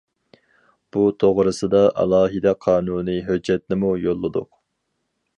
[0.95, 4.49] بۇ توغرىسىدا ئالاھىدە قانۇنىي ھۆججەتنىمۇ يوللىدۇق.